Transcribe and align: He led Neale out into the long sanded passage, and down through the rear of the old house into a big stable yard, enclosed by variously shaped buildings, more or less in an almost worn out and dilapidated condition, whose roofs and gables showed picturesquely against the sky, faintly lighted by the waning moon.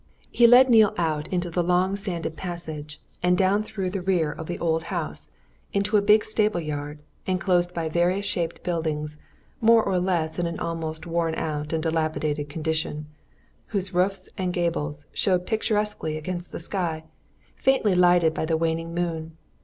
He 0.31 0.47
led 0.47 0.67
Neale 0.67 0.95
out 0.97 1.27
into 1.27 1.51
the 1.51 1.61
long 1.61 1.95
sanded 1.95 2.35
passage, 2.35 2.99
and 3.21 3.37
down 3.37 3.61
through 3.61 3.91
the 3.91 4.01
rear 4.01 4.31
of 4.31 4.47
the 4.47 4.57
old 4.57 4.85
house 4.85 5.29
into 5.73 5.95
a 5.95 6.01
big 6.01 6.25
stable 6.25 6.59
yard, 6.59 6.97
enclosed 7.27 7.71
by 7.75 7.87
variously 7.87 8.23
shaped 8.27 8.63
buildings, 8.63 9.19
more 9.61 9.83
or 9.83 9.99
less 9.99 10.39
in 10.39 10.47
an 10.47 10.59
almost 10.59 11.05
worn 11.05 11.35
out 11.35 11.71
and 11.71 11.83
dilapidated 11.83 12.49
condition, 12.49 13.05
whose 13.67 13.93
roofs 13.93 14.27
and 14.39 14.53
gables 14.53 15.05
showed 15.13 15.45
picturesquely 15.45 16.17
against 16.17 16.51
the 16.51 16.59
sky, 16.59 17.03
faintly 17.55 17.93
lighted 17.93 18.33
by 18.33 18.45
the 18.47 18.57
waning 18.57 18.95
moon. 18.95 19.37